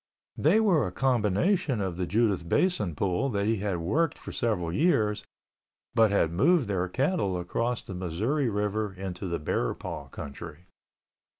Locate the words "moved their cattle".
6.31-7.39